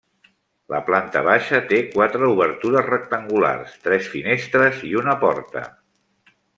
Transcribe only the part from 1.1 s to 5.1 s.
baixa té quatre obertures rectangulars, tres finestres i